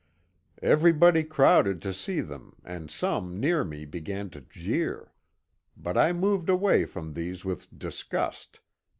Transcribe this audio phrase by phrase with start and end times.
[0.63, 5.13] Everybody crowded to see them, and some near me began to jeer;
[5.77, 8.61] but I moved away from these with disgust.